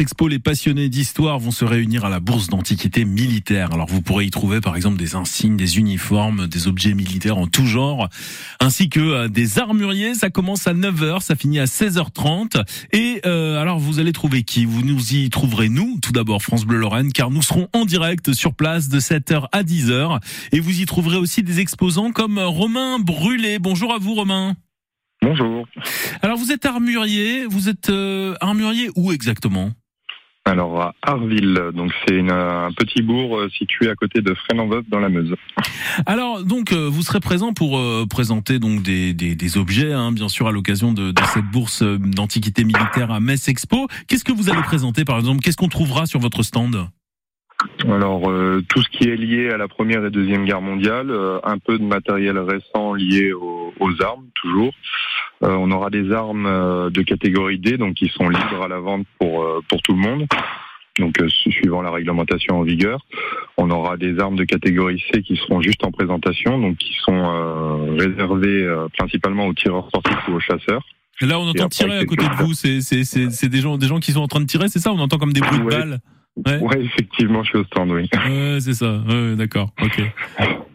Expo, 0.00 0.28
les 0.28 0.38
passionnés 0.38 0.88
d'histoire 0.88 1.38
vont 1.38 1.50
se 1.50 1.64
réunir 1.64 2.06
à 2.06 2.08
la 2.08 2.20
bourse 2.20 2.48
d'antiquité 2.48 3.04
militaire. 3.04 3.74
Alors 3.74 3.86
vous 3.86 4.00
pourrez 4.00 4.24
y 4.24 4.30
trouver 4.30 4.62
par 4.62 4.74
exemple 4.74 4.96
des 4.96 5.14
insignes, 5.14 5.58
des 5.58 5.78
uniformes, 5.78 6.46
des 6.46 6.68
objets 6.68 6.94
militaires 6.94 7.36
en 7.36 7.46
tout 7.46 7.66
genre, 7.66 8.08
ainsi 8.60 8.88
que 8.88 9.00
euh, 9.00 9.28
des 9.28 9.58
armuriers. 9.58 10.14
Ça 10.14 10.30
commence 10.30 10.66
à 10.66 10.72
9h, 10.72 11.20
ça 11.20 11.36
finit 11.36 11.60
à 11.60 11.66
16h30. 11.66 12.64
Et 12.92 13.20
euh, 13.26 13.60
alors 13.60 13.78
vous 13.78 13.98
allez 13.98 14.12
trouver 14.12 14.42
qui? 14.42 14.64
Vous 14.64 14.82
nous 14.82 15.12
y 15.12 15.28
trouverez 15.28 15.68
nous, 15.68 15.98
tout 16.00 16.12
d'abord 16.12 16.42
France 16.42 16.64
Bleu 16.64 16.78
Lorraine, 16.78 17.12
car 17.12 17.30
nous 17.30 17.42
serons 17.42 17.68
en 17.74 17.84
direct 17.84 18.32
sur 18.32 18.54
place 18.54 18.88
de 18.88 19.00
7h 19.00 19.48
à 19.52 19.62
10h. 19.62 20.18
Et 20.52 20.60
vous 20.60 20.80
y 20.80 20.86
trouverez 20.86 21.18
aussi 21.18 21.42
des 21.42 21.60
exposants 21.60 22.10
comme 22.10 22.38
Romain 22.38 22.98
Brûlé. 22.98 23.58
Bonjour 23.58 23.92
à 23.92 23.98
vous 23.98 24.14
Romain. 24.14 24.56
Bonjour. 25.22 25.66
Alors 26.22 26.38
vous 26.38 26.50
êtes 26.52 26.64
armurier, 26.64 27.44
vous 27.44 27.68
êtes 27.68 27.90
euh, 27.90 28.34
armurier 28.40 28.88
où 28.96 29.12
exactement? 29.12 29.72
Alors 30.50 30.80
à 30.80 30.94
Arville, 31.02 31.70
donc 31.74 31.92
c'est 32.04 32.18
un 32.28 32.72
petit 32.72 33.02
bourg 33.02 33.38
euh, 33.38 33.48
situé 33.50 33.88
à 33.88 33.94
côté 33.94 34.20
de 34.20 34.34
Fresnes-en-Veuve 34.34 34.82
dans 34.88 34.98
la 34.98 35.08
Meuse. 35.08 35.36
Alors 36.06 36.42
donc 36.42 36.72
euh, 36.72 36.88
vous 36.90 37.02
serez 37.02 37.20
présent 37.20 37.52
pour 37.52 37.80
présenter 38.08 38.58
donc 38.58 38.82
des, 38.82 39.14
des, 39.14 39.36
des 39.36 39.58
objets, 39.58 39.92
hein, 39.92 40.10
bien 40.10 40.28
sûr 40.28 40.48
à 40.48 40.52
l'occasion 40.52 40.92
de, 40.92 41.12
de, 41.12 41.22
cette 41.22 41.44
bourse 41.44 41.84
d'antiquité 41.84 42.64
militaire 42.64 43.12
à 43.12 43.20
Metz 43.20 43.46
Expo. 43.48 43.86
Qu'est-ce 44.08 44.24
que 44.24 44.32
vous 44.32 44.50
allez 44.50 44.62
présenter 44.62 45.04
par 45.04 45.18
exemple? 45.18 45.40
Qu'est-ce 45.40 45.56
qu'on 45.56 45.68
trouvera 45.68 46.06
sur 46.06 46.18
votre 46.18 46.42
stand? 46.42 46.88
Alors 47.84 48.22
tout 48.68 48.82
ce 48.82 48.88
qui 48.88 49.04
est 49.04 49.16
lié 49.16 49.50
à 49.50 49.56
la 49.56 49.68
première 49.68 50.04
et 50.04 50.10
deuxième 50.10 50.46
guerre 50.46 50.62
mondiale, 50.62 51.12
un 51.44 51.58
peu 51.58 51.78
de 51.78 51.84
matériel 51.84 52.38
récent 52.38 52.94
lié 52.94 53.32
aux, 53.32 53.72
aux 53.78 54.02
armes 54.02 54.26
toujours, 54.40 54.72
euh, 55.42 55.56
on 55.56 55.70
aura 55.70 55.88
des 55.88 56.12
armes 56.12 56.46
euh, 56.46 56.90
de 56.90 57.02
catégorie 57.02 57.58
D, 57.58 57.78
donc 57.78 57.94
qui 57.94 58.08
sont 58.08 58.28
libres 58.28 58.62
à 58.62 58.68
la 58.68 58.78
vente 58.78 59.06
pour 59.18 59.42
euh, 59.42 59.60
pour 59.68 59.80
tout 59.82 59.92
le 59.92 59.98
monde. 59.98 60.26
Donc 60.98 61.14
suivant 61.28 61.80
la 61.80 61.90
réglementation 61.90 62.58
en 62.58 62.62
vigueur, 62.62 63.00
on 63.56 63.70
aura 63.70 63.96
des 63.96 64.18
armes 64.18 64.36
de 64.36 64.44
catégorie 64.44 65.02
C 65.10 65.22
qui 65.22 65.36
seront 65.36 65.62
juste 65.62 65.82
en 65.82 65.92
présentation, 65.92 66.58
donc 66.58 66.76
qui 66.76 66.94
sont 67.04 67.96
réservées 67.96 68.68
principalement 68.98 69.46
aux 69.46 69.54
tireurs 69.54 69.86
sportifs 69.86 70.28
ou 70.28 70.32
aux 70.32 70.40
chasseurs. 70.40 70.82
là, 71.22 71.38
on 71.38 71.48
entend 71.48 71.68
tirer 71.68 71.96
à 71.96 72.04
côté 72.04 72.26
de 72.26 72.34
vous. 72.42 72.52
C'est 72.52 72.82
c'est 72.82 73.04
c'est 73.04 73.48
des 73.48 73.60
gens 73.60 73.78
des 73.78 73.86
gens 73.86 74.00
qui 74.00 74.12
sont 74.12 74.20
en 74.20 74.28
train 74.28 74.40
de 74.40 74.46
tirer, 74.46 74.68
c'est 74.68 74.80
ça? 74.80 74.92
On 74.92 74.98
entend 74.98 75.16
comme 75.16 75.32
des 75.32 75.40
bruits 75.40 75.60
de 75.60 75.64
balles. 75.64 76.00
Ouais. 76.36 76.82
effectivement, 76.82 77.42
je 77.44 77.50
suis 77.50 77.58
au 77.58 77.64
stand, 77.64 77.90
oui. 77.92 78.08
Ouais, 78.12 78.58
c'est 78.60 78.74
ça. 78.74 79.00
Ouais, 79.08 79.36
d'accord. 79.36 79.70
Ok. 79.80 80.02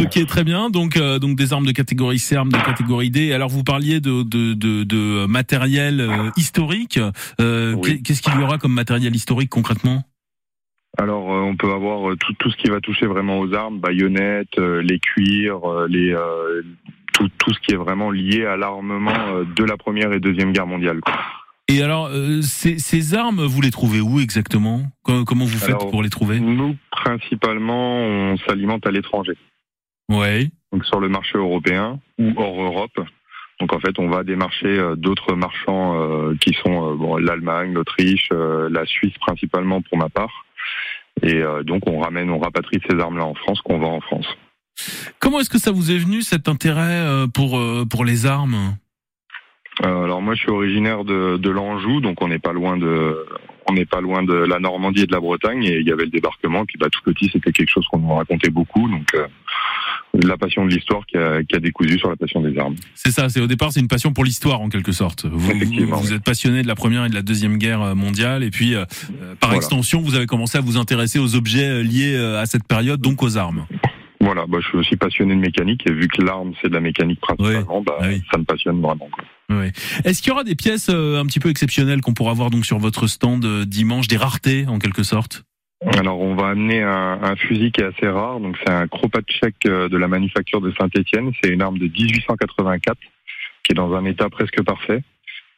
Euh, 0.00 0.04
ok, 0.04 0.26
très 0.26 0.44
bien. 0.44 0.70
Donc, 0.70 0.96
euh, 0.96 1.18
donc 1.18 1.36
des 1.36 1.52
armes 1.52 1.66
de 1.66 1.72
catégorie 1.72 2.18
C, 2.18 2.36
armes 2.36 2.50
de 2.50 2.58
catégorie 2.58 3.10
D. 3.10 3.32
Alors, 3.32 3.48
vous 3.48 3.64
parliez 3.64 4.00
de, 4.00 4.22
de, 4.22 4.54
de, 4.54 4.84
de 4.84 5.26
matériel 5.26 6.00
euh, 6.00 6.30
historique. 6.36 6.98
Qu'est-ce 7.38 8.22
qu'il 8.22 8.34
y 8.34 8.42
aura 8.42 8.58
comme 8.58 8.72
matériel 8.72 9.14
historique 9.14 9.50
concrètement? 9.50 10.04
Alors, 10.98 11.26
on 11.26 11.56
peut 11.56 11.72
avoir 11.72 12.16
tout, 12.16 12.32
tout 12.38 12.50
ce 12.50 12.56
qui 12.56 12.68
va 12.68 12.80
toucher 12.80 13.06
vraiment 13.06 13.38
aux 13.38 13.54
armes, 13.54 13.78
baïonnettes, 13.78 14.58
les 14.58 14.98
cuirs, 14.98 15.60
les 15.88 16.14
tout, 17.12 17.28
tout 17.38 17.54
ce 17.54 17.60
qui 17.60 17.74
est 17.74 17.76
vraiment 17.76 18.10
lié 18.10 18.44
à 18.44 18.56
l'armement 18.56 19.44
de 19.56 19.64
la 19.64 19.76
première 19.76 20.12
et 20.12 20.20
deuxième 20.20 20.52
guerre 20.52 20.66
mondiale. 20.66 21.00
Et 21.70 21.82
alors, 21.84 22.08
euh, 22.10 22.42
ces, 22.42 22.80
ces, 22.80 23.14
armes, 23.14 23.44
vous 23.44 23.60
les 23.60 23.70
trouvez 23.70 24.00
où 24.00 24.18
exactement? 24.18 24.82
Comment 25.04 25.44
vous 25.44 25.58
faites 25.58 25.78
pour 25.78 26.02
les 26.02 26.10
trouver? 26.10 26.40
Nous, 26.40 26.76
principalement, 26.90 27.98
on 27.98 28.36
s'alimente 28.38 28.84
à 28.88 28.90
l'étranger. 28.90 29.34
Ouais. 30.10 30.50
Donc 30.72 30.84
sur 30.84 31.00
le 31.00 31.08
marché 31.08 31.38
européen 31.38 31.98
ou 32.18 32.32
hors 32.36 32.60
Europe. 32.60 33.00
Donc 33.58 33.72
en 33.72 33.80
fait, 33.80 33.98
on 33.98 34.08
va 34.08 34.24
démarcher 34.24 34.78
euh, 34.78 34.96
d'autres 34.96 35.34
marchands 35.34 36.00
euh, 36.00 36.34
qui 36.40 36.54
sont 36.62 36.94
bon, 36.96 37.16
l'Allemagne, 37.16 37.72
l'Autriche, 37.72 38.28
la 38.30 38.84
Suisse 38.86 39.16
principalement 39.18 39.80
pour 39.82 39.96
ma 39.96 40.08
part. 40.08 40.44
Et 41.22 41.42
donc 41.64 41.82
on 41.86 41.98
ramène, 41.98 42.30
on 42.30 42.38
rapatrie 42.38 42.80
ces 42.88 42.98
armes-là 42.98 43.24
en 43.24 43.34
France 43.34 43.60
qu'on 43.60 43.78
vend 43.78 43.96
en 43.96 44.00
France. 44.00 44.26
Comment 45.18 45.40
est-ce 45.40 45.50
que 45.50 45.58
ça 45.58 45.70
vous 45.70 45.90
est 45.90 45.98
venu 45.98 46.22
cet 46.22 46.48
intérêt 46.48 47.26
pour 47.34 47.60
pour 47.90 48.04
les 48.04 48.24
armes? 48.24 48.76
Euh, 49.84 50.04
alors 50.04 50.20
moi 50.20 50.34
je 50.34 50.40
suis 50.40 50.50
originaire 50.50 51.04
de, 51.04 51.38
de 51.38 51.50
l'Anjou, 51.50 52.00
donc 52.00 52.20
on 52.22 52.28
n'est 52.28 52.38
pas 52.38 52.52
loin 52.52 52.76
de 52.76 53.26
on 53.68 53.72
n'est 53.72 53.86
pas 53.86 54.00
loin 54.00 54.22
de 54.22 54.34
la 54.34 54.58
Normandie 54.58 55.02
et 55.02 55.06
de 55.06 55.12
la 55.12 55.20
Bretagne 55.20 55.64
et 55.64 55.78
il 55.78 55.86
y 55.86 55.92
avait 55.92 56.04
le 56.04 56.10
débarquement. 56.10 56.66
Puis 56.66 56.76
bah 56.78 56.88
tout 56.90 57.00
petit 57.02 57.30
c'était 57.32 57.52
quelque 57.52 57.70
chose 57.70 57.86
qu'on 57.90 57.98
nous 57.98 58.14
racontait 58.14 58.50
beaucoup, 58.50 58.88
donc 58.88 59.14
euh, 59.14 59.26
la 60.26 60.36
passion 60.36 60.64
de 60.64 60.70
l'histoire 60.70 61.04
qui 61.06 61.16
a, 61.16 61.42
qui 61.42 61.56
a 61.56 61.60
décousu 61.60 61.98
sur 61.98 62.10
la 62.10 62.16
passion 62.16 62.40
des 62.40 62.56
armes. 62.58 62.76
C'est 62.94 63.10
ça, 63.10 63.28
c'est 63.28 63.40
au 63.40 63.46
départ 63.46 63.72
c'est 63.72 63.80
une 63.80 63.88
passion 63.88 64.12
pour 64.12 64.24
l'histoire 64.24 64.60
en 64.60 64.68
quelque 64.68 64.92
sorte. 64.92 65.26
Vous, 65.26 65.52
vous, 65.88 66.12
êtes 66.12 66.24
passionné 66.24 66.62
de 66.62 66.68
la 66.68 66.74
première 66.74 67.04
et 67.04 67.08
de 67.08 67.14
la 67.14 67.22
deuxième 67.22 67.58
guerre 67.58 67.94
mondiale 67.94 68.42
et 68.42 68.50
puis 68.50 68.74
euh, 68.74 68.84
par 69.40 69.54
extension 69.54 70.00
vous 70.00 70.14
avez 70.14 70.26
commencé 70.26 70.58
à 70.58 70.60
vous 70.60 70.76
intéresser 70.76 71.18
aux 71.18 71.34
objets 71.34 71.82
liés 71.82 72.16
à 72.16 72.46
cette 72.46 72.64
période, 72.64 73.00
donc 73.00 73.22
aux 73.22 73.36
armes. 73.36 73.66
Voilà, 74.22 74.44
bah, 74.46 74.58
je 74.60 74.68
suis 74.68 74.76
aussi 74.76 74.96
passionné 74.96 75.34
de 75.34 75.40
mécanique 75.40 75.82
et 75.86 75.92
vu 75.92 76.06
que 76.06 76.20
l'arme 76.22 76.52
c'est 76.60 76.68
de 76.68 76.74
la 76.74 76.80
mécanique 76.80 77.20
principalement, 77.20 77.82
bah, 77.82 77.98
ah 78.00 78.06
ça 78.30 78.38
me 78.38 78.44
passionne 78.44 78.80
vraiment. 78.80 79.08
Oui. 79.50 79.72
Est-ce 80.04 80.20
qu'il 80.20 80.28
y 80.28 80.32
aura 80.32 80.44
des 80.44 80.54
pièces 80.54 80.88
euh, 80.90 81.18
un 81.18 81.26
petit 81.26 81.40
peu 81.40 81.48
exceptionnelles 81.48 82.02
qu'on 82.02 82.12
pourra 82.12 82.34
voir 82.34 82.50
donc 82.50 82.66
sur 82.66 82.78
votre 82.78 83.06
stand 83.06 83.44
euh, 83.44 83.64
dimanche, 83.64 84.08
des 84.08 84.18
raretés 84.18 84.66
en 84.68 84.78
quelque 84.78 85.02
sorte? 85.02 85.44
Alors 85.86 86.20
on 86.20 86.34
va 86.34 86.48
amener 86.48 86.82
un, 86.82 87.18
un, 87.22 87.36
fusil 87.36 87.72
qui 87.72 87.80
est 87.80 87.84
assez 87.84 88.08
rare, 88.08 88.40
donc 88.40 88.56
c'est 88.58 88.72
un 88.72 88.86
Kropatschek 88.86 89.54
euh, 89.66 89.88
de 89.88 89.96
la 89.96 90.08
manufacture 90.08 90.60
de 90.60 90.72
Saint-Étienne. 90.78 91.32
C'est 91.42 91.50
une 91.50 91.62
arme 91.62 91.78
de 91.78 91.86
1884 91.86 92.98
qui 93.62 93.72
est 93.72 93.74
dans 93.74 93.94
un 93.94 94.04
état 94.04 94.28
presque 94.28 94.62
parfait. 94.62 95.02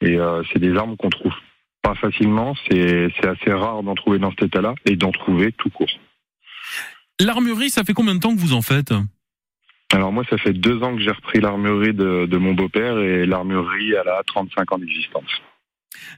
Et 0.01 0.19
euh, 0.19 0.43
c'est 0.53 0.59
des 0.59 0.77
armes 0.77 0.97
qu'on 0.97 1.11
trouve 1.11 1.35
pas 1.83 1.95
facilement. 1.95 2.55
C'est 2.69 3.27
assez 3.27 3.53
rare 3.53 3.83
d'en 3.83 3.95
trouver 3.95 4.19
dans 4.19 4.31
cet 4.31 4.45
état-là 4.45 4.75
et 4.85 4.97
d'en 4.97 5.11
trouver 5.11 5.53
tout 5.53 5.71
court. 5.71 5.91
L'armurerie, 7.21 7.71
ça 7.71 7.85
fait 7.85 7.93
combien 7.93 8.15
de 8.15 8.21
temps 8.21 8.35
que 8.35 8.41
vous 8.41 8.55
en 8.55 8.63
faites? 8.63 8.93
Alors 9.93 10.13
moi, 10.13 10.25
ça 10.31 10.39
fait 10.39 10.53
deux 10.53 10.83
ans 10.83 10.97
que 10.97 11.03
j'ai 11.03 11.11
repris 11.11 11.41
l'armurerie 11.41 11.93
de, 11.93 12.27
de, 12.27 12.37
mon 12.39 12.55
beau-père 12.55 12.99
et 12.99 13.27
l'armurerie, 13.27 13.93
elle 13.93 14.09
a 14.09 14.23
35 14.27 14.73
ans 14.73 14.79
d'existence. 14.79 15.43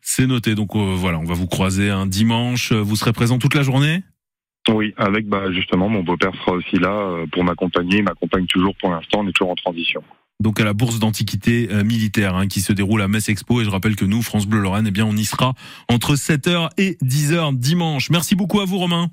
C'est 0.02 0.26
noté. 0.26 0.54
Donc 0.54 0.76
euh, 0.76 0.94
voilà, 0.96 1.18
on 1.18 1.24
va 1.24 1.34
vous 1.34 1.46
croiser 1.46 1.90
un 1.90 2.06
dimanche. 2.06 2.72
Vous 2.72 2.96
serez 2.96 3.12
présent 3.12 3.38
toute 3.38 3.54
la 3.54 3.62
journée? 3.62 4.02
Oui, 4.72 4.94
avec 4.96 5.26
bah, 5.28 5.52
justement 5.52 5.88
mon 5.88 6.02
beau-père 6.02 6.32
sera 6.36 6.52
aussi 6.52 6.76
là 6.76 6.90
euh, 6.90 7.26
pour 7.30 7.44
m'accompagner. 7.44 7.98
Il 7.98 8.04
m'accompagne 8.04 8.46
toujours 8.46 8.74
pour 8.80 8.90
l'instant. 8.90 9.20
On 9.20 9.28
est 9.28 9.32
toujours 9.32 9.50
en 9.50 9.56
transition. 9.56 10.02
Donc 10.40 10.60
à 10.60 10.64
la 10.64 10.72
bourse 10.72 10.98
d'antiquité 10.98 11.68
euh, 11.70 11.84
militaire 11.84 12.34
hein, 12.34 12.48
qui 12.48 12.60
se 12.60 12.72
déroule 12.72 13.02
à 13.02 13.08
Metz 13.08 13.28
Expo 13.28 13.60
et 13.60 13.64
je 13.64 13.70
rappelle 13.70 13.94
que 13.94 14.04
nous 14.04 14.22
France 14.22 14.46
Bleu 14.46 14.60
Lorraine 14.60 14.86
eh 14.86 14.90
bien 14.90 15.06
on 15.06 15.16
y 15.16 15.24
sera 15.24 15.54
entre 15.88 16.14
7h 16.14 16.70
et 16.76 16.96
10h 17.04 17.56
dimanche. 17.56 18.10
Merci 18.10 18.34
beaucoup 18.34 18.60
à 18.60 18.64
vous 18.64 18.78
Romain. 18.78 19.08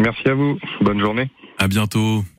Merci 0.00 0.28
à 0.28 0.34
vous. 0.34 0.58
Bonne 0.80 1.00
journée. 1.00 1.30
À 1.58 1.68
bientôt. 1.68 2.24